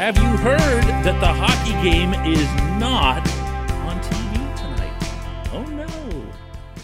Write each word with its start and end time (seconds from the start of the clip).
Have 0.00 0.16
you 0.16 0.34
heard 0.38 0.84
that 1.04 1.20
the 1.20 1.26
hockey 1.26 1.72
game 1.86 2.14
is 2.24 2.46
not 2.80 3.20
on 3.84 4.00
TV 4.00 4.56
tonight? 4.56 5.52
Oh 5.52 5.62
no. 5.62 6.32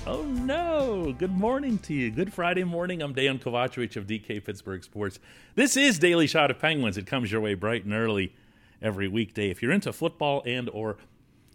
Oh 0.07 0.23
no. 0.23 1.15
Good 1.15 1.33
morning 1.33 1.79
to 1.79 1.95
you. 1.95 2.11
Good 2.11 2.31
Friday 2.31 2.65
morning. 2.65 3.01
I'm 3.01 3.15
Dan 3.15 3.39
Kovacevic 3.39 3.97
of 3.97 4.07
DK 4.07 4.45
Pittsburgh 4.45 4.85
Sports. 4.85 5.19
This 5.55 5.79
is 5.79 5.99
Daily 5.99 6.27
Shot 6.27 6.51
of 6.51 6.59
Penguins. 6.59 6.99
It 6.99 7.07
comes 7.07 7.33
your 7.33 7.41
way 7.41 7.55
bright 7.55 7.87
and 7.87 7.95
early 7.95 8.35
every 8.83 9.09
weekday. 9.09 9.49
If 9.49 9.63
you're 9.63 9.73
into 9.73 9.95
football 9.95 10.43
and 10.45 10.69
or 10.69 10.99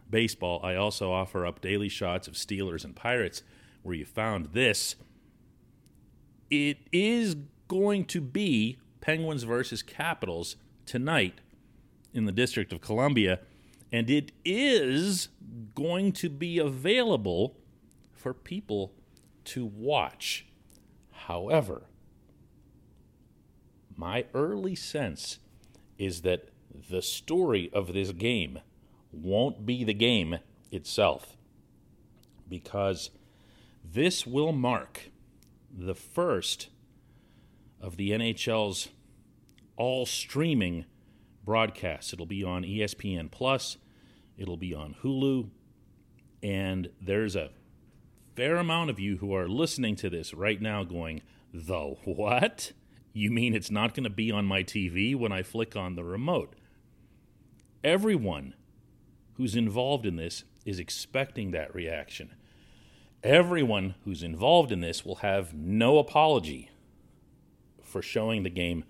baseball, 0.09 0.61
I 0.63 0.73
also 0.73 1.11
offer 1.11 1.45
up 1.45 1.61
daily 1.61 1.89
shots 1.89 2.27
of 2.27 2.33
Steelers 2.33 2.83
and 2.83 2.95
Pirates 2.95 3.43
where 3.83 3.93
you 3.93 4.05
found 4.05 4.53
this. 4.53 4.95
It 6.49 6.79
is 6.91 7.35
going 7.67 8.05
to 8.05 8.19
be 8.19 8.79
Penguins 8.99 9.43
versus 9.43 9.83
Capitals 9.83 10.55
tonight 10.87 11.35
in 12.13 12.25
the 12.25 12.31
District 12.31 12.71
of 12.73 12.81
Columbia, 12.81 13.39
and 13.91 14.09
it 14.09 14.31
is 14.45 15.29
going 15.75 16.11
to 16.13 16.29
be 16.29 16.59
available 16.59 17.57
for 18.11 18.33
people 18.33 18.93
to 19.45 19.65
watch. 19.65 20.45
However, 21.11 21.83
my 23.95 24.25
early 24.33 24.75
sense 24.75 25.39
is 25.97 26.21
that 26.21 26.49
the 26.89 27.01
story 27.01 27.69
of 27.73 27.93
this 27.93 28.11
game 28.11 28.59
won't 29.11 29.65
be 29.65 29.83
the 29.83 29.93
game 29.93 30.39
itself 30.71 31.35
because 32.47 33.11
this 33.83 34.25
will 34.25 34.51
mark 34.51 35.11
the 35.71 35.95
first 35.95 36.69
of 37.79 37.97
the 37.97 38.11
NHL's 38.11 38.89
all 39.77 40.05
streaming 40.05 40.85
broadcasts. 41.43 42.13
It'll 42.13 42.25
be 42.25 42.43
on 42.43 42.63
ESPN 42.63 43.29
Plus, 43.31 43.77
it'll 44.37 44.57
be 44.57 44.73
on 44.73 44.95
Hulu, 45.01 45.49
and 46.43 46.89
there's 47.01 47.35
a 47.35 47.51
fair 48.35 48.57
amount 48.57 48.89
of 48.89 48.99
you 48.99 49.17
who 49.17 49.35
are 49.35 49.47
listening 49.47 49.95
to 49.97 50.09
this 50.09 50.33
right 50.33 50.61
now 50.61 50.83
going, 50.83 51.21
"The 51.53 51.95
what? 52.05 52.71
You 53.13 53.29
mean 53.29 53.53
it's 53.53 53.71
not 53.71 53.93
going 53.93 54.05
to 54.05 54.09
be 54.09 54.31
on 54.31 54.45
my 54.45 54.63
TV 54.63 55.15
when 55.15 55.31
I 55.31 55.43
flick 55.43 55.75
on 55.75 55.95
the 55.95 56.03
remote?" 56.03 56.55
Everyone 57.83 58.53
who's 59.33 59.55
involved 59.55 60.05
in 60.05 60.15
this 60.15 60.43
is 60.65 60.79
expecting 60.79 61.51
that 61.51 61.73
reaction. 61.73 62.35
Everyone 63.23 63.95
who's 64.03 64.23
involved 64.23 64.71
in 64.71 64.79
this 64.79 65.05
will 65.05 65.17
have 65.17 65.53
no 65.53 65.97
apology 65.97 66.69
for 67.83 68.01
showing 68.01 68.43
the 68.43 68.49
game 68.49 68.83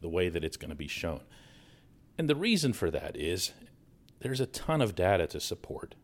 the 0.00 0.08
way 0.08 0.28
that 0.28 0.44
it's 0.44 0.56
going 0.56 0.70
to 0.70 0.76
be 0.76 0.88
shown. 0.88 1.20
And 2.18 2.28
the 2.28 2.36
reason 2.36 2.72
for 2.72 2.90
that 2.90 3.16
is 3.16 3.52
there's 4.20 4.40
a 4.40 4.46
ton 4.46 4.82
of 4.82 4.96
data 4.96 5.28
to 5.28 5.40
support 5.40 5.94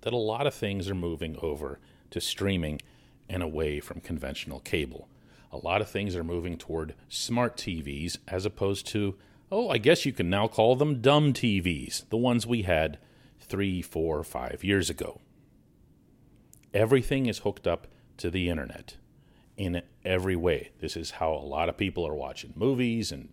that 0.00 0.12
a 0.12 0.18
lot 0.18 0.46
of 0.46 0.54
things 0.54 0.90
are 0.90 0.94
moving 0.94 1.36
over 1.40 1.78
to 2.10 2.20
streaming 2.20 2.80
and 3.28 3.42
away 3.42 3.78
from 3.78 4.00
conventional 4.00 4.58
cable. 4.58 5.08
A 5.52 5.56
lot 5.56 5.80
of 5.80 5.88
things 5.88 6.16
are 6.16 6.24
moving 6.24 6.56
toward 6.58 6.94
smart 7.08 7.56
TVs 7.56 8.18
as 8.26 8.44
opposed 8.44 8.86
to, 8.88 9.16
oh, 9.52 9.68
I 9.68 9.78
guess 9.78 10.04
you 10.04 10.12
can 10.12 10.28
now 10.28 10.48
call 10.48 10.74
them 10.74 11.00
dumb 11.00 11.32
TVs, 11.32 12.08
the 12.08 12.16
ones 12.16 12.46
we 12.46 12.62
had 12.62 12.98
three, 13.38 13.80
four, 13.80 14.24
five 14.24 14.64
years 14.64 14.90
ago. 14.90 15.20
Everything 16.74 17.26
is 17.26 17.38
hooked 17.38 17.66
up 17.66 17.86
to 18.16 18.30
the 18.30 18.48
internet 18.48 18.96
in 19.56 19.82
every 20.04 20.36
way. 20.36 20.70
This 20.80 20.96
is 20.96 21.12
how 21.12 21.32
a 21.32 21.46
lot 21.46 21.68
of 21.68 21.76
people 21.76 22.06
are 22.06 22.14
watching 22.14 22.52
movies 22.56 23.12
and 23.12 23.28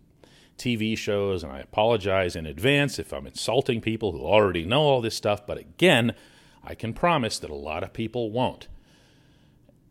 TV 0.58 0.96
shows, 0.96 1.42
and 1.42 1.52
I 1.52 1.60
apologize 1.60 2.36
in 2.36 2.46
advance 2.46 2.98
if 2.98 3.12
I'm 3.12 3.26
insulting 3.26 3.80
people 3.80 4.12
who 4.12 4.20
already 4.20 4.64
know 4.64 4.82
all 4.82 5.00
this 5.00 5.14
stuff, 5.14 5.46
but 5.46 5.58
again, 5.58 6.14
I 6.62 6.74
can 6.74 6.92
promise 6.92 7.38
that 7.38 7.50
a 7.50 7.54
lot 7.54 7.82
of 7.82 7.92
people 7.92 8.30
won't. 8.30 8.68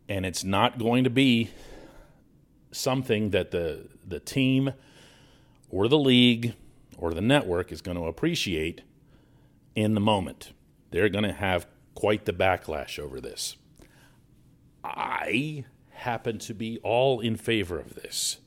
And 0.08 0.24
it's 0.24 0.44
not 0.44 0.78
going 0.78 1.04
to 1.04 1.10
be 1.10 1.50
something 2.70 3.30
that 3.30 3.50
the, 3.50 3.88
the 4.06 4.20
team 4.20 4.72
or 5.70 5.88
the 5.88 5.98
league 5.98 6.54
or 6.96 7.12
the 7.14 7.20
network 7.20 7.72
is 7.72 7.82
going 7.82 7.96
to 7.96 8.04
appreciate 8.04 8.82
in 9.74 9.94
the 9.94 10.00
moment. 10.00 10.52
They're 10.90 11.08
going 11.08 11.24
to 11.24 11.32
have 11.32 11.66
quite 11.94 12.24
the 12.24 12.32
backlash 12.32 12.98
over 12.98 13.20
this. 13.20 13.56
I 14.84 15.64
happen 15.90 16.38
to 16.38 16.54
be 16.54 16.78
all 16.82 17.20
in 17.20 17.36
favor 17.36 17.78
of 17.78 17.94
this. 17.94 18.38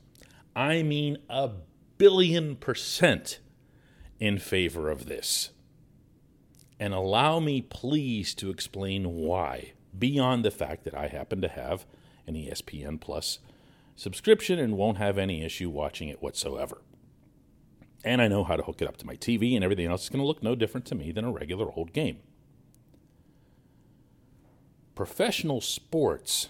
I 0.56 0.82
mean, 0.82 1.18
a 1.28 1.50
billion 2.02 2.56
percent 2.56 3.38
in 4.18 4.36
favor 4.36 4.90
of 4.90 5.06
this. 5.06 5.50
And 6.80 6.92
allow 6.92 7.38
me, 7.38 7.62
please, 7.62 8.34
to 8.34 8.50
explain 8.50 9.14
why, 9.14 9.74
beyond 9.96 10.44
the 10.44 10.50
fact 10.50 10.82
that 10.82 10.96
I 10.96 11.06
happen 11.06 11.40
to 11.42 11.48
have 11.48 11.86
an 12.26 12.34
ESPN 12.34 13.00
Plus 13.00 13.38
subscription 13.94 14.58
and 14.58 14.76
won't 14.76 14.98
have 14.98 15.16
any 15.16 15.44
issue 15.44 15.70
watching 15.70 16.08
it 16.08 16.20
whatsoever. 16.20 16.82
And 18.04 18.20
I 18.20 18.26
know 18.26 18.42
how 18.42 18.56
to 18.56 18.64
hook 18.64 18.82
it 18.82 18.88
up 18.88 18.96
to 18.96 19.06
my 19.06 19.14
TV, 19.14 19.54
and 19.54 19.62
everything 19.62 19.86
else 19.86 20.02
is 20.02 20.08
going 20.08 20.22
to 20.22 20.26
look 20.26 20.42
no 20.42 20.56
different 20.56 20.86
to 20.86 20.96
me 20.96 21.12
than 21.12 21.24
a 21.24 21.30
regular 21.30 21.70
old 21.70 21.92
game. 21.92 22.18
Professional 24.96 25.60
sports 25.60 26.48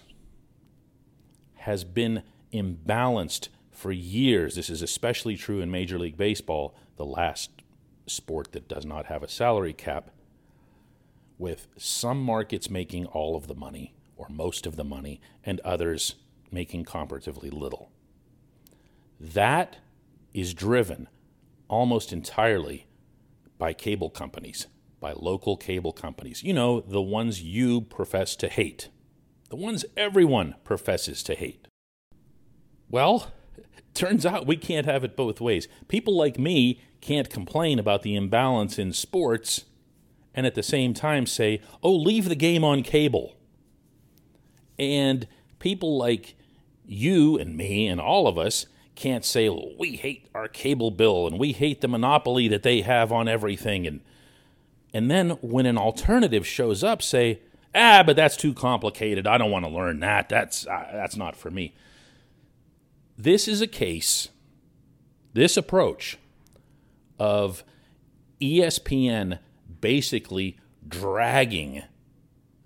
has 1.57 1.83
been 1.83 2.23
imbalanced 2.51 3.49
for 3.73 3.91
years. 3.91 4.55
This 4.55 4.69
is 4.69 4.81
especially 4.81 5.35
true 5.35 5.61
in 5.61 5.71
Major 5.71 5.99
League 5.99 6.17
Baseball, 6.17 6.75
the 6.95 7.05
last 7.05 7.49
sport 8.05 8.51
that 8.51 8.67
does 8.67 8.85
not 8.85 9.07
have 9.07 9.23
a 9.23 9.27
salary 9.27 9.73
cap, 9.73 10.11
with 11.37 11.67
some 11.77 12.21
markets 12.21 12.69
making 12.69 13.05
all 13.07 13.35
of 13.35 13.47
the 13.47 13.55
money 13.55 13.95
or 14.15 14.27
most 14.29 14.65
of 14.65 14.75
the 14.75 14.83
money 14.83 15.19
and 15.43 15.59
others 15.61 16.15
making 16.51 16.85
comparatively 16.85 17.49
little. 17.49 17.91
That 19.19 19.77
is 20.33 20.53
driven 20.53 21.07
almost 21.67 22.13
entirely 22.13 22.87
by 23.57 23.73
cable 23.73 24.09
companies, 24.09 24.67
by 24.99 25.13
local 25.13 25.57
cable 25.57 25.91
companies. 25.91 26.43
You 26.43 26.53
know, 26.53 26.81
the 26.81 27.01
ones 27.01 27.41
you 27.41 27.81
profess 27.81 28.35
to 28.37 28.47
hate, 28.47 28.89
the 29.49 29.55
ones 29.55 29.85
everyone 29.97 30.55
professes 30.63 31.23
to 31.23 31.35
hate. 31.35 31.67
Well, 32.89 33.31
turns 33.93 34.25
out 34.25 34.47
we 34.47 34.57
can't 34.57 34.85
have 34.85 35.03
it 35.03 35.15
both 35.15 35.39
ways. 35.39 35.67
People 35.87 36.15
like 36.15 36.39
me 36.39 36.81
can't 37.01 37.29
complain 37.29 37.79
about 37.79 38.01
the 38.01 38.15
imbalance 38.15 38.79
in 38.79 38.93
sports 38.93 39.65
and 40.33 40.45
at 40.45 40.55
the 40.55 40.63
same 40.63 40.93
time 40.93 41.25
say, 41.25 41.61
oh, 41.83 41.93
leave 41.95 42.29
the 42.29 42.35
game 42.35 42.63
on 42.63 42.81
cable. 42.81 43.35
And 44.79 45.27
people 45.59 45.97
like 45.97 46.35
you 46.85 47.37
and 47.37 47.55
me 47.55 47.87
and 47.87 48.01
all 48.01 48.27
of 48.27 48.37
us 48.37 48.65
can't 48.95 49.25
say, 49.25 49.49
well, 49.49 49.71
we 49.77 49.95
hate 49.95 50.27
our 50.33 50.47
cable 50.47 50.91
bill 50.91 51.27
and 51.27 51.39
we 51.39 51.51
hate 51.51 51.81
the 51.81 51.87
monopoly 51.87 52.47
that 52.47 52.63
they 52.63 52.81
have 52.81 53.11
on 53.11 53.27
everything. 53.27 53.85
And, 53.85 54.01
and 54.93 55.09
then 55.09 55.31
when 55.41 55.65
an 55.65 55.77
alternative 55.77 56.45
shows 56.45 56.83
up, 56.83 57.01
say, 57.01 57.39
ah, 57.75 58.03
but 58.05 58.15
that's 58.15 58.37
too 58.37 58.53
complicated. 58.53 59.27
I 59.27 59.37
don't 59.37 59.51
want 59.51 59.65
to 59.65 59.71
learn 59.71 59.99
that. 60.01 60.29
That's, 60.29 60.67
uh, 60.67 60.89
that's 60.93 61.15
not 61.15 61.35
for 61.35 61.51
me. 61.51 61.73
This 63.23 63.47
is 63.47 63.61
a 63.61 63.67
case, 63.67 64.27
this 65.31 65.55
approach 65.55 66.17
of 67.17 67.63
ESPN 68.41 69.39
basically 69.79 70.57
dragging 70.85 71.83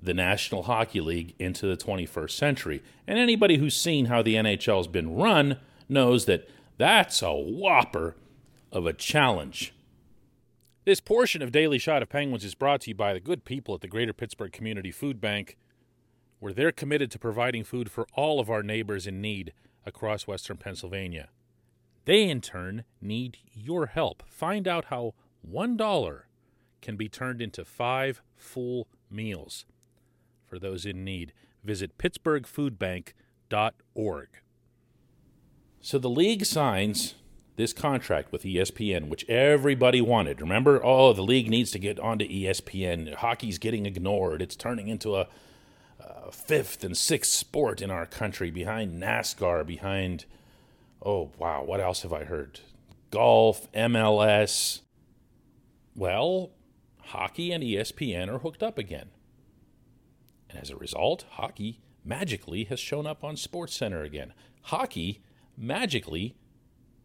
the 0.01 0.15
National 0.15 0.63
Hockey 0.63 0.99
League 0.99 1.35
into 1.37 1.67
the 1.67 1.77
21st 1.77 2.31
century. 2.31 2.81
And 3.05 3.19
anybody 3.19 3.57
who's 3.57 3.77
seen 3.77 4.05
how 4.05 4.23
the 4.23 4.33
NHL 4.33 4.77
has 4.77 4.87
been 4.87 5.13
run 5.13 5.59
knows 5.87 6.25
that 6.25 6.49
that's 6.79 7.21
a 7.21 7.35
whopper 7.35 8.15
of 8.71 8.87
a 8.87 8.93
challenge. 8.93 9.75
This 10.85 10.99
portion 10.99 11.43
of 11.43 11.51
Daily 11.51 11.77
Shot 11.77 12.01
of 12.01 12.09
Penguins 12.09 12.43
is 12.43 12.55
brought 12.55 12.81
to 12.81 12.89
you 12.89 12.95
by 12.95 13.13
the 13.13 13.19
good 13.19 13.45
people 13.45 13.75
at 13.75 13.81
the 13.81 13.87
Greater 13.87 14.11
Pittsburgh 14.11 14.51
Community 14.51 14.89
Food 14.89 15.21
Bank, 15.21 15.55
where 16.39 16.51
they're 16.51 16.71
committed 16.71 17.11
to 17.11 17.19
providing 17.19 17.63
food 17.63 17.91
for 17.91 18.07
all 18.13 18.39
of 18.39 18.49
our 18.49 18.63
neighbors 18.63 19.05
in 19.05 19.21
need 19.21 19.53
across 19.87 20.27
Western 20.27 20.57
Pennsylvania. 20.57 21.29
They, 22.05 22.29
in 22.29 22.41
turn, 22.41 22.83
need 23.01 23.39
your 23.53 23.87
help. 23.87 24.21
Find 24.27 24.67
out 24.67 24.85
how 24.85 25.15
$1 25.49 26.21
can 26.81 26.95
be 26.95 27.09
turned 27.09 27.41
into 27.41 27.65
five 27.65 28.21
full 28.35 28.87
meals 29.09 29.65
for 30.45 30.59
those 30.59 30.85
in 30.85 31.03
need. 31.03 31.33
Visit 31.63 31.97
pittsburghfoodbank.org. 31.97 34.27
So 35.81 35.97
the 35.97 36.09
league 36.09 36.45
signs 36.45 37.15
this 37.57 37.73
contract 37.73 38.31
with 38.31 38.43
ESPN, 38.43 39.09
which 39.09 39.27
everybody 39.27 39.99
wanted. 39.99 40.39
Remember, 40.39 40.79
oh, 40.83 41.11
the 41.11 41.23
league 41.23 41.49
needs 41.49 41.71
to 41.71 41.79
get 41.79 41.99
onto 41.99 42.27
ESPN. 42.27 43.15
Hockey's 43.15 43.57
getting 43.57 43.85
ignored. 43.85 44.41
It's 44.41 44.55
turning 44.55 44.87
into 44.87 45.15
a, 45.15 45.27
a 45.99 46.31
fifth 46.31 46.83
and 46.83 46.95
sixth 46.97 47.31
sport 47.31 47.81
in 47.81 47.91
our 47.91 48.05
country 48.05 48.51
behind 48.51 49.01
NASCAR, 49.01 49.65
behind, 49.65 50.25
oh, 51.05 51.31
wow, 51.37 51.63
what 51.63 51.79
else 51.79 52.01
have 52.01 52.13
I 52.13 52.23
heard? 52.23 52.59
golf, 53.11 53.71
MLS. 53.71 54.81
Well, 55.95 56.51
hockey 57.01 57.51
and 57.51 57.63
ESPN 57.63 58.29
are 58.29 58.39
hooked 58.39 58.63
up 58.63 58.77
again. 58.77 59.09
And 60.49 60.59
as 60.59 60.69
a 60.69 60.75
result, 60.77 61.25
hockey 61.31 61.79
magically 62.05 62.65
has 62.65 62.79
shown 62.79 63.05
up 63.05 63.23
on 63.23 63.35
SportsCenter 63.35 64.05
again. 64.05 64.33
Hockey 64.63 65.21
magically 65.57 66.35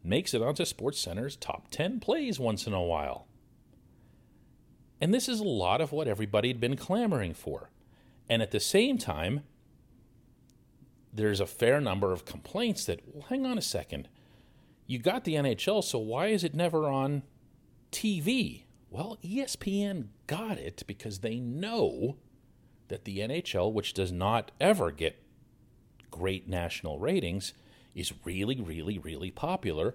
makes 0.03 0.33
it 0.33 0.41
onto 0.41 0.63
SportsCenter's 0.63 1.35
top 1.35 1.69
10 1.71 1.99
plays 1.99 2.39
once 2.39 2.67
in 2.67 2.73
a 2.73 2.81
while. 2.81 3.27
And 5.01 5.13
this 5.13 5.27
is 5.27 5.39
a 5.39 5.45
lot 5.45 5.81
of 5.81 5.91
what 5.91 6.07
everybody 6.07 6.49
had 6.49 6.59
been 6.59 6.77
clamoring 6.77 7.33
for. 7.33 7.69
And 8.33 8.41
at 8.41 8.49
the 8.49 8.59
same 8.59 8.97
time, 8.97 9.41
there's 11.13 11.39
a 11.39 11.45
fair 11.45 11.79
number 11.79 12.11
of 12.11 12.25
complaints 12.25 12.83
that, 12.85 13.01
well, 13.05 13.27
hang 13.29 13.45
on 13.45 13.59
a 13.59 13.61
second. 13.61 14.09
You 14.87 14.97
got 14.97 15.23
the 15.23 15.35
NHL, 15.35 15.83
so 15.83 15.99
why 15.99 16.29
is 16.29 16.43
it 16.43 16.55
never 16.55 16.87
on 16.89 17.21
TV? 17.91 18.63
Well, 18.89 19.19
ESPN 19.23 20.07
got 20.25 20.57
it 20.57 20.81
because 20.87 21.19
they 21.19 21.39
know 21.39 22.17
that 22.87 23.05
the 23.05 23.19
NHL, 23.19 23.71
which 23.71 23.93
does 23.93 24.11
not 24.11 24.51
ever 24.59 24.89
get 24.89 25.21
great 26.09 26.49
national 26.49 26.97
ratings, 26.97 27.53
is 27.93 28.13
really, 28.25 28.59
really, 28.59 28.97
really 28.97 29.29
popular 29.29 29.93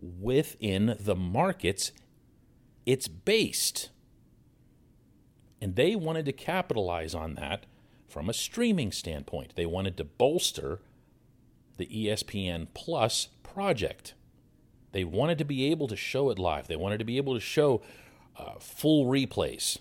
within 0.00 0.96
the 1.00 1.16
markets 1.16 1.90
it's 2.86 3.08
based. 3.08 3.90
And 5.60 5.74
they 5.74 5.96
wanted 5.96 6.24
to 6.26 6.32
capitalize 6.32 7.16
on 7.16 7.34
that 7.34 7.66
from 8.10 8.28
a 8.28 8.34
streaming 8.34 8.92
standpoint. 8.92 9.54
They 9.56 9.66
wanted 9.66 9.96
to 9.96 10.04
bolster 10.04 10.80
the 11.76 11.86
ESPN 11.86 12.68
Plus 12.74 13.28
project. 13.42 14.14
They 14.92 15.04
wanted 15.04 15.38
to 15.38 15.44
be 15.44 15.70
able 15.70 15.88
to 15.88 15.96
show 15.96 16.30
it 16.30 16.38
live. 16.38 16.66
They 16.66 16.76
wanted 16.76 16.98
to 16.98 17.04
be 17.04 17.16
able 17.16 17.34
to 17.34 17.40
show 17.40 17.82
uh, 18.36 18.54
full 18.58 19.06
replays. 19.06 19.78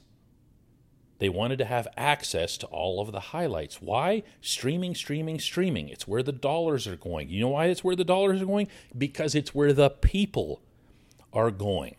They 1.17 1.29
wanted 1.29 1.57
to 1.57 1.65
have 1.65 1.87
access 1.97 2.57
to 2.57 2.67
all 2.67 3.01
of 3.01 3.11
the 3.11 3.19
highlights. 3.19 3.81
Why? 3.81 4.23
Streaming, 4.39 4.95
streaming, 4.95 5.39
streaming. 5.39 5.89
It's 5.89 6.07
where 6.07 6.23
the 6.23 6.31
dollars 6.31 6.87
are 6.87 6.95
going. 6.95 7.29
You 7.29 7.41
know 7.41 7.49
why 7.49 7.65
it's 7.65 7.83
where 7.83 7.95
the 7.95 8.05
dollars 8.05 8.41
are 8.41 8.45
going? 8.45 8.69
Because 8.97 9.35
it's 9.35 9.53
where 9.53 9.73
the 9.73 9.89
people 9.89 10.61
are 11.33 11.51
going. 11.51 11.95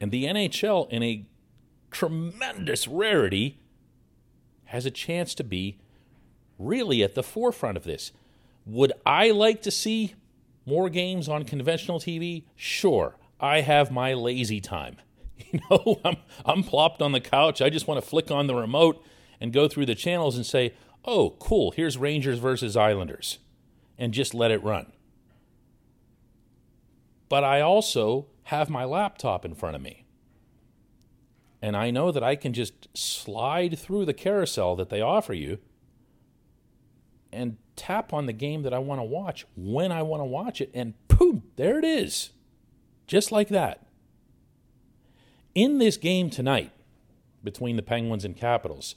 And 0.00 0.10
the 0.10 0.24
NHL, 0.24 0.90
in 0.90 1.02
a 1.02 1.26
tremendous 1.90 2.88
rarity, 2.88 3.60
has 4.66 4.86
a 4.86 4.90
chance 4.90 5.34
to 5.34 5.44
be 5.44 5.78
really 6.58 7.02
at 7.02 7.14
the 7.14 7.22
forefront 7.22 7.76
of 7.76 7.84
this. 7.84 8.12
Would 8.64 8.92
I 9.04 9.30
like 9.30 9.62
to 9.62 9.70
see 9.70 10.14
more 10.64 10.88
games 10.88 11.28
on 11.28 11.44
conventional 11.44 12.00
TV? 12.00 12.44
Sure. 12.56 13.16
I 13.38 13.60
have 13.60 13.90
my 13.90 14.14
lazy 14.14 14.60
time. 14.60 14.96
You 15.52 15.60
know, 15.70 16.00
I'm, 16.04 16.16
I'm 16.44 16.62
plopped 16.62 17.02
on 17.02 17.12
the 17.12 17.20
couch. 17.20 17.60
I 17.60 17.68
just 17.68 17.86
want 17.86 18.02
to 18.02 18.06
flick 18.06 18.30
on 18.30 18.46
the 18.46 18.54
remote 18.54 19.04
and 19.38 19.52
go 19.52 19.68
through 19.68 19.86
the 19.86 19.94
channels 19.94 20.34
and 20.34 20.46
say, 20.46 20.72
oh, 21.04 21.36
cool, 21.38 21.72
here's 21.72 21.98
Rangers 21.98 22.38
versus 22.38 22.76
Islanders, 22.76 23.38
and 23.98 24.14
just 24.14 24.34
let 24.34 24.50
it 24.50 24.62
run. 24.64 24.92
But 27.28 27.44
I 27.44 27.60
also 27.60 28.26
have 28.44 28.70
my 28.70 28.84
laptop 28.84 29.44
in 29.44 29.54
front 29.54 29.76
of 29.76 29.82
me. 29.82 30.05
And 31.66 31.76
I 31.76 31.90
know 31.90 32.12
that 32.12 32.22
I 32.22 32.36
can 32.36 32.52
just 32.52 32.96
slide 32.96 33.76
through 33.76 34.04
the 34.04 34.14
carousel 34.14 34.76
that 34.76 34.88
they 34.88 35.00
offer 35.00 35.34
you 35.34 35.58
and 37.32 37.56
tap 37.74 38.12
on 38.12 38.26
the 38.26 38.32
game 38.32 38.62
that 38.62 38.72
I 38.72 38.78
want 38.78 39.00
to 39.00 39.04
watch 39.04 39.46
when 39.56 39.90
I 39.90 40.02
want 40.02 40.20
to 40.20 40.26
watch 40.26 40.60
it, 40.60 40.70
and 40.72 40.94
boom, 41.08 41.42
there 41.56 41.76
it 41.76 41.84
is. 41.84 42.30
Just 43.08 43.32
like 43.32 43.48
that. 43.48 43.84
In 45.56 45.78
this 45.78 45.96
game 45.96 46.30
tonight 46.30 46.70
between 47.42 47.74
the 47.74 47.82
Penguins 47.82 48.24
and 48.24 48.36
Capitals, 48.36 48.94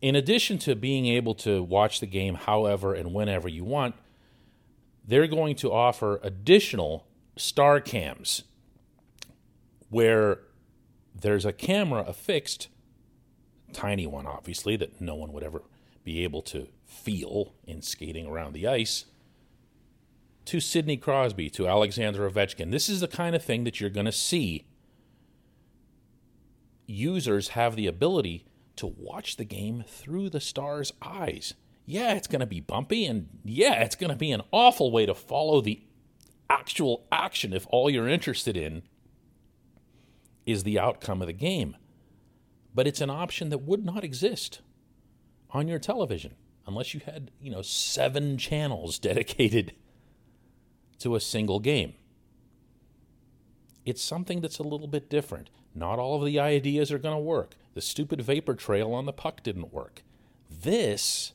in 0.00 0.14
addition 0.14 0.58
to 0.58 0.76
being 0.76 1.06
able 1.06 1.34
to 1.34 1.60
watch 1.60 1.98
the 1.98 2.06
game 2.06 2.36
however 2.36 2.94
and 2.94 3.12
whenever 3.12 3.48
you 3.48 3.64
want, 3.64 3.96
they're 5.04 5.26
going 5.26 5.56
to 5.56 5.72
offer 5.72 6.20
additional 6.22 7.04
star 7.34 7.80
cams 7.80 8.44
where 9.90 10.38
there's 11.20 11.44
a 11.44 11.52
camera 11.52 12.04
affixed, 12.06 12.68
tiny 13.72 14.06
one 14.06 14.26
obviously, 14.26 14.76
that 14.76 15.00
no 15.00 15.14
one 15.14 15.32
would 15.32 15.42
ever 15.42 15.62
be 16.04 16.22
able 16.24 16.42
to 16.42 16.68
feel 16.84 17.54
in 17.66 17.82
skating 17.82 18.26
around 18.26 18.52
the 18.52 18.66
ice 18.66 19.06
to 20.46 20.60
Sidney 20.60 20.96
Crosby, 20.96 21.50
to 21.50 21.66
Alexander 21.66 22.28
Ovechkin. 22.30 22.70
This 22.70 22.88
is 22.88 23.00
the 23.00 23.08
kind 23.08 23.34
of 23.34 23.44
thing 23.44 23.64
that 23.64 23.80
you're 23.80 23.90
going 23.90 24.06
to 24.06 24.12
see. 24.12 24.64
Users 26.86 27.48
have 27.48 27.74
the 27.74 27.88
ability 27.88 28.46
to 28.76 28.86
watch 28.86 29.36
the 29.36 29.44
game 29.44 29.84
through 29.86 30.30
the 30.30 30.40
star's 30.40 30.92
eyes. 31.02 31.54
Yeah, 31.84 32.14
it's 32.14 32.28
going 32.28 32.40
to 32.40 32.46
be 32.46 32.60
bumpy, 32.60 33.04
and 33.04 33.28
yeah, 33.44 33.82
it's 33.82 33.96
going 33.96 34.10
to 34.10 34.16
be 34.16 34.30
an 34.30 34.42
awful 34.52 34.92
way 34.92 35.06
to 35.06 35.14
follow 35.14 35.60
the 35.60 35.82
actual 36.48 37.06
action 37.10 37.52
if 37.52 37.66
all 37.70 37.90
you're 37.90 38.08
interested 38.08 38.56
in 38.56 38.82
is 40.46 40.62
the 40.62 40.78
outcome 40.78 41.20
of 41.20 41.26
the 41.26 41.32
game. 41.32 41.76
But 42.74 42.86
it's 42.86 43.00
an 43.00 43.10
option 43.10 43.50
that 43.50 43.62
would 43.62 43.84
not 43.84 44.04
exist 44.04 44.60
on 45.50 45.68
your 45.68 45.78
television 45.78 46.36
unless 46.66 46.94
you 46.94 47.00
had, 47.04 47.30
you 47.40 47.50
know, 47.50 47.62
seven 47.62 48.38
channels 48.38 48.98
dedicated 49.00 49.74
to 51.00 51.14
a 51.14 51.20
single 51.20 51.60
game. 51.60 51.94
It's 53.84 54.02
something 54.02 54.40
that's 54.40 54.58
a 54.58 54.64
little 54.64 54.88
bit 54.88 55.10
different. 55.10 55.50
Not 55.74 55.98
all 55.98 56.16
of 56.16 56.24
the 56.24 56.40
ideas 56.40 56.90
are 56.90 56.98
going 56.98 57.14
to 57.14 57.20
work. 57.20 57.54
The 57.74 57.80
stupid 57.80 58.20
vapor 58.20 58.54
trail 58.54 58.92
on 58.92 59.04
the 59.04 59.12
puck 59.12 59.42
didn't 59.42 59.72
work. 59.72 60.02
This, 60.50 61.34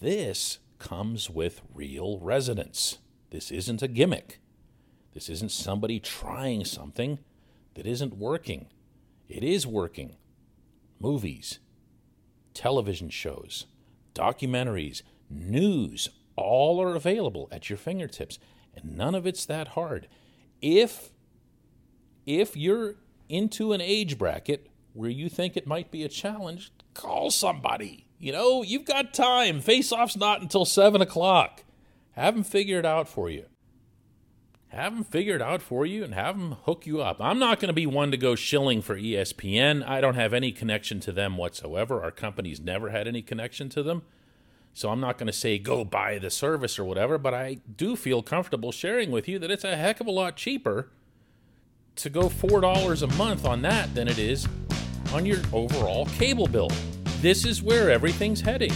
this 0.00 0.58
comes 0.78 1.30
with 1.30 1.60
real 1.74 2.18
resonance. 2.18 2.98
This 3.30 3.50
isn't 3.50 3.82
a 3.82 3.88
gimmick. 3.88 4.40
This 5.12 5.28
isn't 5.28 5.52
somebody 5.52 6.00
trying 6.00 6.64
something 6.64 7.18
that 7.76 7.86
isn't 7.86 8.16
working. 8.16 8.66
It 9.28 9.44
is 9.44 9.66
working. 9.66 10.16
Movies, 10.98 11.60
television 12.54 13.10
shows, 13.10 13.66
documentaries, 14.14 15.02
news, 15.30 16.08
all 16.36 16.82
are 16.82 16.96
available 16.96 17.48
at 17.52 17.70
your 17.70 17.76
fingertips 17.76 18.38
and 18.74 18.96
none 18.96 19.14
of 19.14 19.26
it's 19.26 19.46
that 19.46 19.68
hard. 19.68 20.08
If 20.60 21.10
if 22.24 22.56
you're 22.56 22.96
into 23.28 23.72
an 23.72 23.80
age 23.80 24.18
bracket 24.18 24.68
where 24.92 25.10
you 25.10 25.28
think 25.28 25.56
it 25.56 25.66
might 25.66 25.90
be 25.90 26.02
a 26.02 26.08
challenge 26.08 26.72
call 26.94 27.30
somebody. 27.30 28.06
You 28.18 28.32
know 28.32 28.62
you've 28.62 28.86
got 28.86 29.12
time. 29.12 29.60
Face 29.60 29.92
off's 29.92 30.16
not 30.16 30.40
until 30.40 30.64
7 30.64 31.02
o'clock. 31.02 31.62
Have 32.12 32.34
them 32.34 32.44
figure 32.44 32.78
it 32.78 32.86
out 32.86 33.08
for 33.08 33.28
you 33.28 33.46
have 34.76 34.94
them 34.94 35.04
figure 35.04 35.34
it 35.34 35.42
out 35.42 35.60
for 35.60 35.84
you 35.84 36.04
and 36.04 36.14
have 36.14 36.38
them 36.38 36.56
hook 36.64 36.86
you 36.86 37.00
up 37.00 37.16
i'm 37.20 37.38
not 37.38 37.58
going 37.58 37.68
to 37.68 37.72
be 37.74 37.86
one 37.86 38.10
to 38.10 38.16
go 38.16 38.34
shilling 38.34 38.80
for 38.80 38.96
espn 38.96 39.86
i 39.86 40.00
don't 40.00 40.14
have 40.14 40.32
any 40.32 40.52
connection 40.52 41.00
to 41.00 41.10
them 41.10 41.36
whatsoever 41.36 42.02
our 42.02 42.10
company's 42.10 42.60
never 42.60 42.90
had 42.90 43.08
any 43.08 43.22
connection 43.22 43.68
to 43.68 43.82
them 43.82 44.02
so 44.76 44.90
I'm 44.90 45.00
not 45.00 45.16
going 45.16 45.28
to 45.28 45.32
say 45.32 45.58
go 45.58 45.86
buy 45.86 46.18
the 46.18 46.28
service 46.28 46.78
or 46.78 46.84
whatever, 46.84 47.16
but 47.16 47.32
I 47.32 47.60
do 47.78 47.96
feel 47.96 48.22
comfortable 48.22 48.72
sharing 48.72 49.10
with 49.10 49.26
you 49.26 49.38
that 49.38 49.50
it's 49.50 49.64
a 49.64 49.74
heck 49.74 50.02
of 50.02 50.06
a 50.06 50.10
lot 50.10 50.36
cheaper 50.36 50.90
to 51.94 52.10
go 52.10 52.28
$4 52.28 53.02
a 53.02 53.16
month 53.16 53.46
on 53.46 53.62
that 53.62 53.94
than 53.94 54.06
it 54.06 54.18
is 54.18 54.46
on 55.14 55.24
your 55.24 55.38
overall 55.50 56.04
cable 56.04 56.46
bill. 56.46 56.70
This 57.22 57.46
is 57.46 57.62
where 57.62 57.90
everything's 57.90 58.42
heading. 58.42 58.72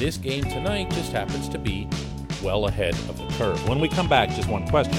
This 0.00 0.16
game 0.16 0.42
tonight 0.42 0.90
just 0.90 1.12
happens 1.12 1.48
to 1.50 1.58
be 1.58 1.88
well 2.42 2.66
ahead 2.66 2.94
of 3.08 3.18
the 3.18 3.26
curve. 3.36 3.68
When 3.68 3.80
we 3.80 3.88
come 3.88 4.08
back, 4.08 4.30
just 4.30 4.48
one 4.48 4.66
question. 4.68 4.96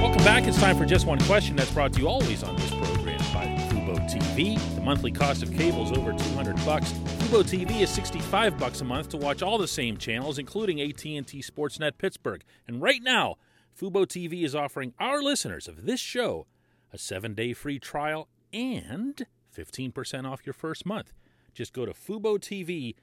Welcome 0.00 0.24
back. 0.24 0.46
It's 0.46 0.58
time 0.58 0.76
for 0.76 0.84
just 0.84 1.06
one 1.06 1.20
question 1.20 1.56
that's 1.56 1.70
brought 1.70 1.92
to 1.94 2.00
you 2.00 2.08
always 2.08 2.42
on 2.42 2.56
this 2.56 2.70
program 2.70 3.18
by 3.34 3.46
Fubo 3.68 3.98
TV. 4.10 4.58
The 4.74 4.80
monthly 4.80 5.10
cost 5.10 5.42
of 5.42 5.52
cable 5.52 5.84
is 5.84 5.96
over 5.96 6.12
200 6.12 6.56
bucks. 6.64 6.92
Fubo 7.28 7.44
TV 7.44 7.82
is 7.82 7.90
65 7.90 8.58
bucks 8.58 8.80
a 8.80 8.84
month 8.84 9.10
to 9.10 9.18
watch 9.18 9.42
all 9.42 9.58
the 9.58 9.68
same 9.68 9.98
channels, 9.98 10.38
including 10.38 10.80
AT&T 10.80 11.42
Sportsnet 11.42 11.98
Pittsburgh. 11.98 12.42
And 12.66 12.80
right 12.80 13.02
now, 13.02 13.34
Fubo 13.78 14.06
TV 14.06 14.44
is 14.44 14.54
offering 14.54 14.94
our 14.98 15.20
listeners 15.22 15.68
of 15.68 15.84
this 15.84 16.00
show 16.00 16.46
a 16.90 16.96
seven-day 16.96 17.52
free 17.52 17.78
trial 17.78 18.28
and 18.50 19.26
15% 19.54 20.24
off 20.24 20.46
your 20.46 20.54
first 20.54 20.86
month. 20.86 21.12
Just 21.52 21.74
go 21.74 21.84
to 21.84 21.92
FuboTV.com 21.92 22.94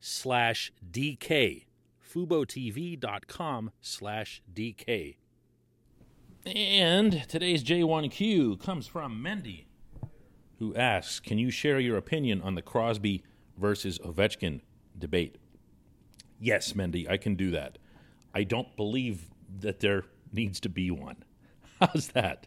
slash 0.00 0.72
DK 0.90 1.66
FuboTV.com 2.12 3.70
slash 3.80 4.42
DK. 4.52 5.16
And 6.44 7.28
today's 7.28 7.62
J1Q 7.62 8.60
comes 8.60 8.88
from 8.88 9.22
Mendy, 9.22 9.66
who 10.60 10.74
asks 10.76 11.18
Can 11.18 11.38
you 11.38 11.50
share 11.50 11.80
your 11.80 11.96
opinion 11.96 12.40
on 12.42 12.54
the 12.54 12.62
Crosby 12.62 13.24
versus 13.56 13.98
Ovechkin 13.98 14.60
debate? 14.96 15.36
Yes, 16.38 16.74
Mendy, 16.74 17.10
I 17.10 17.16
can 17.16 17.34
do 17.34 17.50
that. 17.50 17.78
I 18.32 18.44
don't 18.44 18.76
believe 18.76 19.24
that 19.58 19.80
there 19.80 20.04
needs 20.32 20.60
to 20.60 20.68
be 20.68 20.90
one. 20.90 21.24
How's 21.80 22.08
that? 22.08 22.46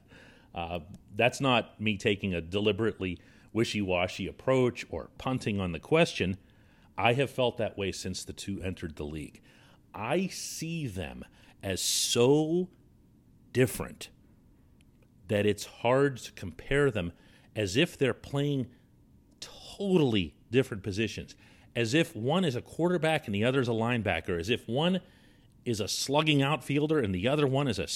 Uh, 0.55 0.79
that's 1.15 1.41
not 1.41 1.82
me 1.82 1.98
taking 1.98 2.34
a 2.34 2.41
deliberately 2.41 3.20
wishy 3.51 3.82
washy 3.82 4.27
approach 4.27 4.86
or 4.89 5.10
punting 5.17 5.60
on 5.60 5.72
the 5.72 5.79
question. 5.79 6.38
I 6.98 7.13
have 7.13 7.32
felt 7.32 7.58
that 7.58 7.77
way 7.77 7.91
since 7.91 8.24
the 8.24 8.34
two 8.34 8.62
entered 8.62 8.96
the 8.96 9.03
league. 9.03 9.41
I 9.93 10.27
see 10.27 10.86
them 10.86 11.25
as 11.63 11.82
so 11.82 12.70
different 13.51 14.10
that 15.27 15.48
it's 15.48 15.65
hard 15.65 16.17
to 16.17 16.32
compare 16.34 16.91
them 16.91 17.12
as 17.56 17.78
if 17.78 17.98
they're 17.98 18.14
playing 18.14 18.68
totally 19.40 20.36
different 20.52 20.84
positions, 20.84 21.36
as 21.76 21.94
if 21.94 22.16
one 22.16 22.46
is 22.46 22.56
a 22.56 22.62
quarterback 22.62 23.26
and 23.26 23.36
the 23.36 23.44
other 23.44 23.62
is 23.62 23.68
a 23.68 23.72
linebacker, 23.72 24.40
as 24.40 24.50
if 24.50 24.68
one 24.68 25.00
is 25.66 25.80
a 25.80 25.88
slugging 25.88 26.42
outfielder 26.42 27.00
and 27.00 27.14
the 27.14 27.28
other 27.28 27.48
one 27.48 27.68
is 27.68 27.80
a 27.80 27.88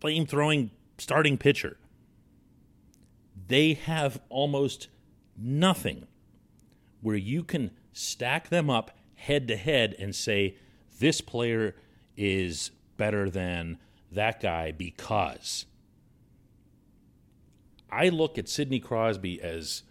flame 0.00 0.26
throwing 0.26 0.70
starting 0.98 1.36
pitcher. 1.36 1.76
They 3.46 3.74
have 3.74 4.20
almost 4.28 4.88
nothing 5.36 6.06
where 7.00 7.16
you 7.16 7.42
can 7.42 7.70
stack 7.92 8.48
them 8.48 8.70
up 8.70 8.96
head 9.14 9.48
to 9.48 9.56
head 9.56 9.94
and 9.98 10.14
say, 10.14 10.56
this 10.98 11.20
player 11.20 11.74
is 12.16 12.70
better 12.96 13.30
than 13.30 13.78
that 14.12 14.40
guy 14.40 14.72
because 14.72 15.66
I 17.90 18.08
look 18.08 18.38
at 18.38 18.48
Sidney 18.48 18.80
Crosby 18.80 19.40
as 19.40 19.82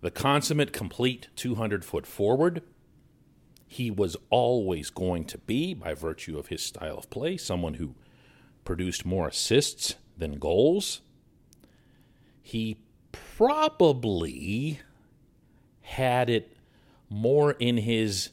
the 0.00 0.10
consummate, 0.10 0.72
complete 0.72 1.28
200 1.36 1.84
foot 1.84 2.06
forward. 2.06 2.62
He 3.66 3.90
was 3.90 4.16
always 4.30 4.90
going 4.90 5.24
to 5.26 5.38
be, 5.38 5.74
by 5.74 5.94
virtue 5.94 6.38
of 6.38 6.48
his 6.48 6.62
style 6.62 6.98
of 6.98 7.10
play, 7.10 7.36
someone 7.36 7.74
who 7.74 7.94
produced 8.64 9.04
more 9.04 9.28
assists 9.28 9.96
than 10.16 10.38
goals. 10.38 11.00
He 12.42 12.78
probably 13.12 14.80
had 15.80 16.30
it 16.30 16.56
more 17.08 17.52
in 17.52 17.78
his 17.78 18.30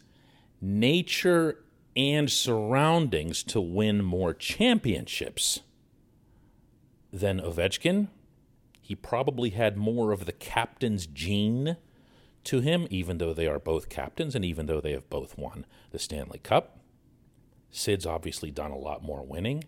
nature 0.61 1.59
and 1.95 2.31
surroundings 2.31 3.43
to 3.43 3.61
win 3.61 4.03
more 4.03 4.33
championships 4.33 5.61
than 7.11 7.39
Ovechkin. 7.39 8.07
He 8.83 8.95
probably 8.95 9.51
had 9.51 9.77
more 9.77 10.11
of 10.11 10.25
the 10.25 10.33
captain's 10.33 11.07
gene 11.07 11.77
to 12.43 12.59
him, 12.59 12.85
even 12.89 13.17
though 13.17 13.33
they 13.33 13.47
are 13.47 13.57
both 13.57 13.87
captains 13.87 14.35
and 14.35 14.43
even 14.43 14.65
though 14.65 14.81
they 14.81 14.91
have 14.91 15.09
both 15.09 15.37
won 15.37 15.65
the 15.91 15.99
Stanley 15.99 16.39
Cup. 16.39 16.79
Sid's 17.71 18.05
obviously 18.05 18.51
done 18.51 18.71
a 18.71 18.77
lot 18.77 19.01
more 19.01 19.25
winning. 19.25 19.63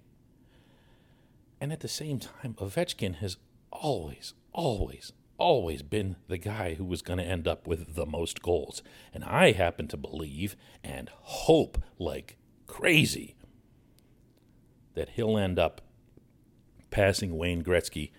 And 1.61 1.71
at 1.71 1.79
the 1.79 1.87
same 1.87 2.19
time, 2.19 2.55
Ovechkin 2.55 3.15
has 3.15 3.37
always, 3.71 4.33
always, 4.51 5.13
always 5.37 5.81
been 5.81 6.17
the 6.27 6.37
guy 6.37 6.73
who 6.73 6.83
was 6.83 7.01
going 7.01 7.19
to 7.19 7.25
end 7.25 7.47
up 7.47 7.65
with 7.65 7.95
the 7.95 8.05
most 8.05 8.41
goals. 8.41 8.83
And 9.13 9.23
I 9.23 9.53
happen 9.53 9.87
to 9.87 9.97
believe 9.97 10.57
and 10.83 11.09
hope 11.13 11.81
like 11.97 12.35
crazy 12.67 13.35
that 14.93 15.11
he'll 15.11 15.37
end 15.37 15.57
up 15.57 15.79
passing 16.91 17.37
Wayne 17.37 17.63
Gretzky 17.63 18.11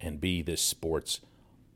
and 0.00 0.20
be 0.20 0.42
this 0.42 0.62
sport's 0.62 1.20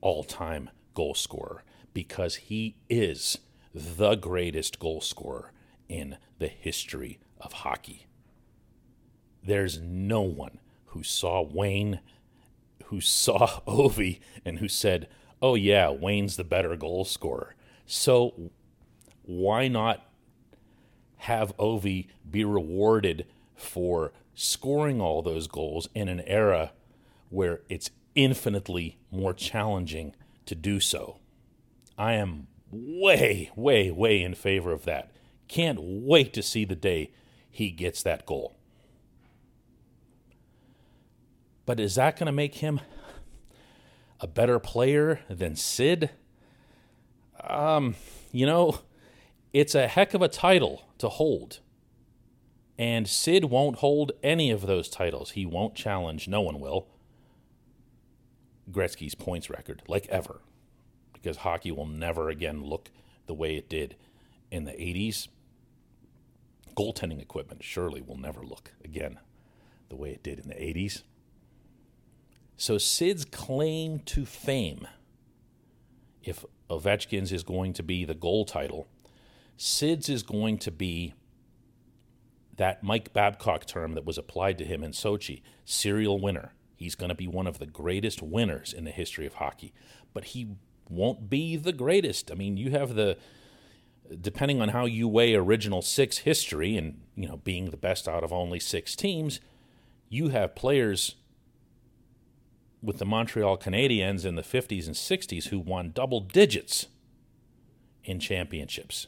all 0.00 0.24
time 0.24 0.70
goal 0.94 1.14
scorer 1.14 1.64
because 1.94 2.36
he 2.36 2.76
is 2.88 3.38
the 3.74 4.14
greatest 4.14 4.78
goal 4.78 5.00
scorer 5.00 5.52
in 5.88 6.16
the 6.38 6.48
history 6.48 7.18
of 7.40 7.52
hockey. 7.52 8.06
There's 9.44 9.80
no 9.80 10.22
one 10.22 10.58
who 10.86 11.02
saw 11.02 11.42
Wayne 11.42 12.00
who 12.86 13.00
saw 13.00 13.60
Ovi 13.66 14.20
and 14.44 14.58
who 14.58 14.68
said, 14.68 15.08
"Oh 15.40 15.54
yeah, 15.54 15.90
Wayne's 15.90 16.36
the 16.36 16.44
better 16.44 16.76
goal 16.76 17.04
scorer." 17.04 17.54
So 17.86 18.50
why 19.22 19.68
not 19.68 20.06
have 21.16 21.56
Ovi 21.56 22.08
be 22.28 22.44
rewarded 22.44 23.26
for 23.54 24.12
scoring 24.34 25.00
all 25.00 25.22
those 25.22 25.46
goals 25.46 25.88
in 25.94 26.08
an 26.08 26.20
era 26.22 26.72
where 27.30 27.60
it's 27.68 27.90
infinitely 28.14 28.98
more 29.10 29.34
challenging 29.34 30.14
to 30.46 30.54
do 30.54 30.80
so? 30.80 31.18
I 31.98 32.14
am 32.14 32.46
way, 32.70 33.50
way, 33.54 33.90
way 33.90 34.22
in 34.22 34.34
favor 34.34 34.72
of 34.72 34.84
that. 34.84 35.12
Can't 35.48 35.78
wait 35.80 36.32
to 36.34 36.42
see 36.42 36.64
the 36.64 36.76
day 36.76 37.12
he 37.50 37.70
gets 37.70 38.02
that 38.02 38.24
goal. 38.24 38.56
But 41.66 41.78
is 41.78 41.94
that 41.94 42.18
going 42.18 42.26
to 42.26 42.32
make 42.32 42.56
him 42.56 42.80
a 44.20 44.26
better 44.26 44.58
player 44.58 45.20
than 45.28 45.54
Sid? 45.54 46.10
Um, 47.42 47.94
you 48.32 48.46
know, 48.46 48.80
it's 49.52 49.74
a 49.74 49.86
heck 49.86 50.14
of 50.14 50.22
a 50.22 50.28
title 50.28 50.88
to 50.98 51.08
hold. 51.08 51.60
And 52.78 53.06
Sid 53.06 53.44
won't 53.44 53.76
hold 53.76 54.12
any 54.22 54.50
of 54.50 54.66
those 54.66 54.88
titles. 54.88 55.32
He 55.32 55.44
won't 55.44 55.74
challenge, 55.74 56.26
no 56.26 56.40
one 56.40 56.58
will, 56.58 56.88
Gretzky's 58.72 59.14
points 59.14 59.50
record, 59.50 59.82
like 59.86 60.06
ever. 60.08 60.40
Because 61.12 61.38
hockey 61.38 61.70
will 61.70 61.86
never 61.86 62.28
again 62.28 62.64
look 62.64 62.90
the 63.26 63.34
way 63.34 63.56
it 63.56 63.68
did 63.68 63.96
in 64.50 64.64
the 64.64 64.72
80s. 64.72 65.28
Goaltending 66.74 67.20
equipment 67.20 67.62
surely 67.62 68.00
will 68.00 68.16
never 68.18 68.42
look 68.42 68.72
again 68.84 69.18
the 69.88 69.96
way 69.96 70.10
it 70.10 70.22
did 70.22 70.38
in 70.38 70.48
the 70.48 70.54
80s. 70.54 71.02
So 72.56 72.78
Sid's 72.78 73.24
claim 73.24 74.00
to 74.00 74.24
fame, 74.24 74.86
if 76.22 76.44
Ovechkin's 76.70 77.32
is 77.32 77.42
going 77.42 77.72
to 77.74 77.82
be 77.82 78.04
the 78.04 78.14
goal 78.14 78.44
title, 78.44 78.88
Sid's 79.56 80.08
is 80.08 80.22
going 80.22 80.58
to 80.58 80.70
be 80.70 81.14
that 82.56 82.82
Mike 82.82 83.12
Babcock 83.12 83.66
term 83.66 83.94
that 83.94 84.04
was 84.04 84.18
applied 84.18 84.58
to 84.58 84.64
him 84.64 84.82
in 84.82 84.92
Sochi 84.92 85.42
serial 85.64 86.20
winner. 86.20 86.52
He's 86.82 86.94
going 86.94 87.10
to 87.10 87.14
be 87.14 87.28
one 87.28 87.46
of 87.46 87.58
the 87.58 87.66
greatest 87.66 88.22
winners 88.22 88.72
in 88.72 88.84
the 88.84 88.90
history 88.90 89.24
of 89.24 89.34
hockey, 89.34 89.72
but 90.12 90.26
he 90.26 90.56
won't 90.88 91.30
be 91.30 91.56
the 91.56 91.72
greatest. 91.72 92.30
I 92.30 92.34
mean, 92.34 92.56
you 92.56 92.70
have 92.70 92.94
the 92.94 93.16
depending 94.20 94.60
on 94.60 94.70
how 94.70 94.84
you 94.84 95.08
weigh 95.08 95.34
original 95.34 95.80
six 95.80 96.18
history 96.18 96.76
and 96.76 97.00
you 97.14 97.28
know 97.28 97.38
being 97.38 97.70
the 97.70 97.76
best 97.76 98.08
out 98.08 98.24
of 98.24 98.32
only 98.32 98.58
six 98.58 98.96
teams, 98.96 99.40
you 100.08 100.28
have 100.28 100.54
players 100.54 101.14
with 102.82 102.98
the 102.98 103.06
Montreal 103.06 103.56
Canadiens 103.58 104.24
in 104.24 104.34
the 104.34 104.42
50s 104.42 104.86
and 104.86 104.96
60s 104.96 105.46
who 105.46 105.60
won 105.60 105.92
double 105.92 106.20
digits 106.20 106.88
in 108.02 108.18
championships. 108.18 109.06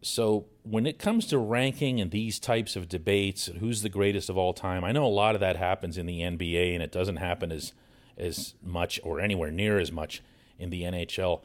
So 0.00 0.46
when 0.68 0.86
it 0.86 0.98
comes 0.98 1.26
to 1.26 1.38
ranking 1.38 2.00
and 2.00 2.10
these 2.10 2.38
types 2.38 2.76
of 2.76 2.88
debates, 2.88 3.46
who's 3.46 3.82
the 3.82 3.88
greatest 3.88 4.28
of 4.28 4.36
all 4.36 4.52
time? 4.52 4.84
I 4.84 4.92
know 4.92 5.04
a 5.04 5.08
lot 5.08 5.34
of 5.34 5.40
that 5.40 5.56
happens 5.56 5.96
in 5.96 6.06
the 6.06 6.20
NBA 6.20 6.74
and 6.74 6.82
it 6.82 6.92
doesn't 6.92 7.16
happen 7.16 7.52
as 7.52 7.72
as 8.18 8.54
much 8.62 8.98
or 9.04 9.20
anywhere 9.20 9.50
near 9.50 9.78
as 9.78 9.92
much 9.92 10.22
in 10.58 10.70
the 10.70 10.82
NHL. 10.82 11.42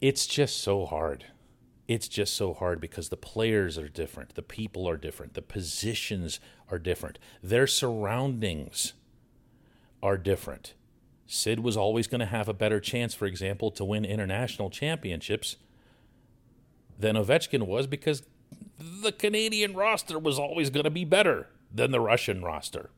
It's 0.00 0.26
just 0.26 0.58
so 0.58 0.86
hard 0.86 1.26
it's 1.88 2.06
just 2.06 2.34
so 2.34 2.52
hard 2.52 2.80
because 2.80 3.08
the 3.08 3.16
players 3.16 3.78
are 3.78 3.88
different, 3.88 4.34
the 4.34 4.42
people 4.42 4.86
are 4.86 4.98
different, 4.98 5.32
the 5.32 5.42
positions 5.42 6.38
are 6.70 6.78
different, 6.78 7.18
their 7.42 7.66
surroundings 7.66 8.92
are 10.02 10.18
different. 10.18 10.74
Sid 11.26 11.60
was 11.60 11.78
always 11.78 12.06
going 12.06 12.20
to 12.20 12.26
have 12.26 12.46
a 12.46 12.54
better 12.54 12.78
chance, 12.78 13.14
for 13.14 13.24
example, 13.24 13.70
to 13.70 13.84
win 13.84 14.04
international 14.04 14.68
championships 14.68 15.56
than 16.98 17.16
Ovechkin 17.16 17.66
was 17.66 17.86
because 17.86 18.22
the 18.78 19.12
Canadian 19.12 19.74
roster 19.74 20.18
was 20.18 20.38
always 20.38 20.70
going 20.70 20.84
to 20.84 20.90
be 20.90 21.04
better 21.04 21.48
than 21.74 21.90
the 21.90 22.00
Russian 22.00 22.42
roster. 22.42 22.90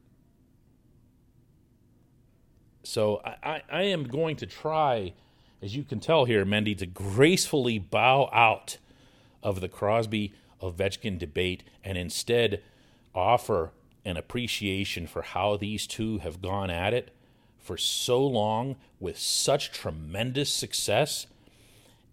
So 2.82 3.20
I, 3.24 3.62
I 3.70 3.82
am 3.82 4.04
going 4.04 4.36
to 4.36 4.46
try 4.46 5.12
as 5.62 5.76
you 5.76 5.84
can 5.84 6.00
tell 6.00 6.24
here, 6.24 6.44
Mendy, 6.44 6.76
to 6.78 6.86
gracefully 6.86 7.78
bow 7.78 8.30
out 8.32 8.78
of 9.42 9.60
the 9.60 9.68
Crosby 9.68 10.32
Ovechkin 10.62 11.18
debate 11.18 11.62
and 11.84 11.98
instead 11.98 12.62
offer 13.14 13.72
an 14.04 14.16
appreciation 14.16 15.06
for 15.06 15.22
how 15.22 15.56
these 15.56 15.86
two 15.86 16.18
have 16.18 16.40
gone 16.40 16.70
at 16.70 16.94
it 16.94 17.14
for 17.58 17.76
so 17.76 18.24
long 18.26 18.76
with 18.98 19.18
such 19.18 19.70
tremendous 19.70 20.50
success 20.52 21.26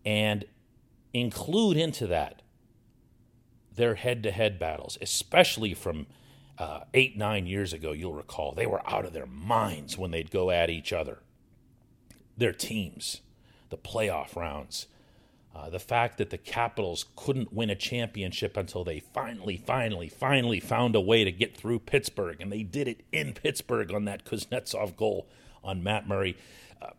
and 0.06 0.44
include 1.14 1.78
into 1.78 2.06
that 2.08 2.42
their 3.78 3.96
head 3.96 4.22
to 4.24 4.32
head 4.32 4.60
battles, 4.60 4.98
especially 5.02 5.74
from 5.74 6.08
uh, 6.58 6.82
eight, 6.94 7.18
nine 7.18 7.46
years 7.46 7.72
ago, 7.72 7.92
you'll 7.92 8.14
recall. 8.14 8.54
They 8.54 8.66
were 8.66 8.82
out 8.90 9.06
of 9.06 9.14
their 9.14 9.28
minds 9.28 9.98
when 9.98 10.12
they'd 10.12 10.32
go 10.32 10.52
at 10.52 10.70
each 10.70 10.92
other. 10.92 11.20
Their 12.36 12.54
teams, 12.54 13.22
the 13.70 13.78
playoff 13.78 14.36
rounds, 14.36 14.88
uh, 15.56 15.70
the 15.70 15.80
fact 15.80 16.18
that 16.18 16.30
the 16.30 16.38
Capitals 16.38 17.06
couldn't 17.16 17.54
win 17.54 17.70
a 17.70 17.76
championship 17.76 18.58
until 18.58 18.84
they 18.84 19.00
finally, 19.00 19.58
finally, 19.58 20.10
finally 20.10 20.60
found 20.60 20.96
a 20.96 21.02
way 21.02 21.24
to 21.24 21.32
get 21.32 21.56
through 21.56 21.80
Pittsburgh, 21.80 22.38
and 22.40 22.52
they 22.52 22.64
did 22.64 22.88
it 22.88 23.02
in 23.12 23.34
Pittsburgh 23.34 23.92
on 23.94 24.06
that 24.06 24.26
Kuznetsov 24.26 24.96
goal 24.96 25.28
on 25.64 25.84
Matt 25.84 26.08
Murray. 26.08 26.38
Uh, 26.82 26.92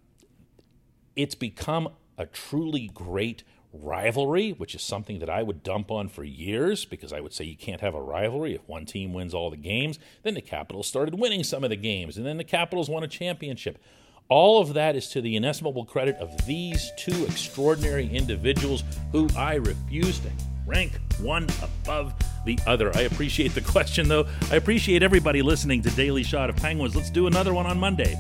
it's 1.15 1.37
become 1.37 1.89
a 2.17 2.27
truly 2.27 2.91
great 2.93 3.45
rivalry, 3.83 4.51
which 4.51 4.75
is 4.75 4.83
something 4.83 5.19
that 5.19 5.31
I 5.31 5.43
would 5.43 5.63
dump 5.63 5.91
on 5.91 6.09
for 6.09 6.25
years 6.25 6.85
because 6.85 7.13
I 7.13 7.21
would 7.21 7.33
say 7.33 7.45
you 7.45 7.57
can't 7.57 7.81
have 7.81 7.95
a 7.95 8.03
rivalry 8.03 8.55
if 8.55 8.69
one 8.69 8.87
team 8.87 9.13
wins 9.13 9.35
all 9.35 9.51
the 9.51 9.57
games. 9.57 9.99
Then 10.23 10.35
the 10.35 10.41
Capitals 10.41 10.87
started 10.87 11.19
winning 11.19 11.45
some 11.45 11.65
of 11.65 11.71
the 11.71 11.77
games, 11.77 12.17
and 12.17 12.27
then 12.27 12.37
the 12.37 12.45
Capitals 12.45 12.89
won 12.89 13.05
a 13.05 13.09
championship. 13.09 13.79
All 14.29 14.61
of 14.61 14.75
that 14.75 14.95
is 14.95 15.09
to 15.11 15.21
the 15.23 15.37
inestimable 15.37 15.87
credit 15.87 16.17
of 16.17 16.47
these 16.47 16.91
two 16.99 17.25
extraordinary 17.25 18.07
individuals 18.07 18.85
who 19.11 19.27
I 19.37 19.55
refuse 19.55 20.19
to 20.21 20.31
rank 20.67 21.01
one 21.21 21.49
above 21.63 22.13
the 22.45 22.59
other. 22.67 22.95
I 22.95 23.03
appreciate 23.03 23.55
the 23.55 23.63
question, 23.63 24.07
though. 24.07 24.27
I 24.51 24.57
appreciate 24.57 25.03
everybody 25.03 25.41
listening 25.41 25.81
to 25.83 25.91
Daily 25.91 26.23
Shot 26.23 26.51
of 26.51 26.57
Penguins. 26.57 26.95
Let's 26.95 27.11
do 27.11 27.27
another 27.27 27.55
one 27.55 27.67
on 27.67 27.79
Monday. 27.81 28.17